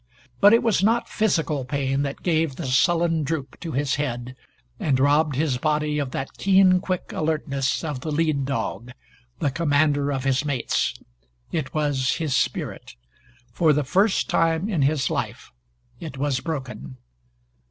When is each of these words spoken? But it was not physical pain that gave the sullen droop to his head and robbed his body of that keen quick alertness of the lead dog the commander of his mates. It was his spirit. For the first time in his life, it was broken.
But 0.39 0.51
it 0.51 0.63
was 0.63 0.81
not 0.83 1.07
physical 1.07 1.63
pain 1.63 2.01
that 2.01 2.23
gave 2.23 2.55
the 2.55 2.65
sullen 2.65 3.21
droop 3.21 3.59
to 3.59 3.73
his 3.73 3.97
head 3.97 4.35
and 4.79 4.99
robbed 4.99 5.35
his 5.35 5.59
body 5.59 5.99
of 5.99 6.09
that 6.09 6.39
keen 6.39 6.79
quick 6.81 7.11
alertness 7.13 7.83
of 7.83 7.99
the 7.99 8.11
lead 8.11 8.43
dog 8.43 8.93
the 9.37 9.51
commander 9.51 10.11
of 10.11 10.23
his 10.23 10.43
mates. 10.43 10.95
It 11.51 11.75
was 11.75 12.13
his 12.15 12.35
spirit. 12.35 12.95
For 13.53 13.73
the 13.73 13.83
first 13.83 14.27
time 14.27 14.67
in 14.67 14.81
his 14.81 15.11
life, 15.11 15.51
it 15.99 16.17
was 16.17 16.39
broken. 16.39 16.97